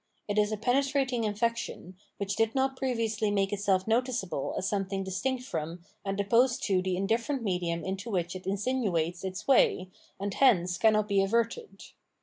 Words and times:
It 0.27 0.39
is 0.39 0.51
a 0.51 0.57
penetrating 0.57 1.25
infection, 1.25 1.95
which 2.17 2.35
did 2.35 2.55
not 2.55 2.75
previously 2.75 3.29
make 3.29 3.53
itself 3.53 3.85
noticeable 3.85 4.55
as 4.57 4.67
something 4.67 5.03
distinct 5.03 5.43
from 5.43 5.83
and 6.03 6.19
opposed 6.19 6.63
to 6.63 6.81
the 6.81 6.95
indifierent 6.95 7.43
medium 7.43 7.85
into 7.85 8.09
which 8.09 8.35
it 8.35 8.47
insinuates 8.47 9.23
its 9.23 9.47
way, 9.47 9.91
and 10.19 10.33
hence 10.33 10.79
cannot 10.79 11.07
be 11.07 11.21
averted. 11.21 11.83